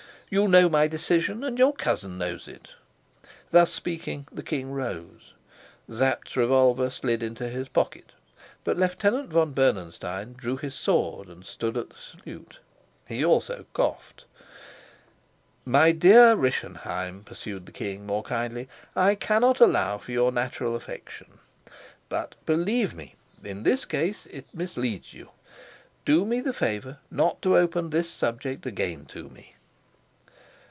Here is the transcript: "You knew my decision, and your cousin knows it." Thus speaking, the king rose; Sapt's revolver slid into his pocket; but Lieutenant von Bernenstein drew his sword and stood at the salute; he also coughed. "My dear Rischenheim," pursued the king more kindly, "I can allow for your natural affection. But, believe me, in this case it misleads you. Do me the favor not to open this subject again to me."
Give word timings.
"You 0.33 0.47
knew 0.47 0.69
my 0.69 0.87
decision, 0.87 1.43
and 1.43 1.59
your 1.59 1.73
cousin 1.73 2.17
knows 2.17 2.47
it." 2.47 2.75
Thus 3.49 3.69
speaking, 3.73 4.29
the 4.31 4.41
king 4.41 4.71
rose; 4.71 5.33
Sapt's 5.89 6.37
revolver 6.37 6.89
slid 6.89 7.21
into 7.21 7.49
his 7.49 7.67
pocket; 7.67 8.13
but 8.63 8.77
Lieutenant 8.77 9.27
von 9.29 9.51
Bernenstein 9.51 10.31
drew 10.37 10.55
his 10.55 10.73
sword 10.73 11.27
and 11.27 11.43
stood 11.45 11.75
at 11.75 11.89
the 11.89 11.97
salute; 11.97 12.59
he 13.09 13.25
also 13.25 13.65
coughed. 13.73 14.23
"My 15.65 15.91
dear 15.91 16.33
Rischenheim," 16.37 17.25
pursued 17.25 17.65
the 17.65 17.73
king 17.73 18.05
more 18.05 18.23
kindly, 18.23 18.69
"I 18.95 19.15
can 19.15 19.43
allow 19.43 19.97
for 19.97 20.13
your 20.13 20.31
natural 20.31 20.77
affection. 20.77 21.39
But, 22.07 22.35
believe 22.45 22.93
me, 22.95 23.15
in 23.43 23.63
this 23.63 23.83
case 23.83 24.27
it 24.27 24.45
misleads 24.53 25.11
you. 25.13 25.31
Do 26.05 26.23
me 26.25 26.39
the 26.39 26.53
favor 26.53 26.99
not 27.11 27.41
to 27.41 27.57
open 27.57 27.89
this 27.89 28.09
subject 28.09 28.65
again 28.65 29.03
to 29.07 29.27
me." 29.27 29.55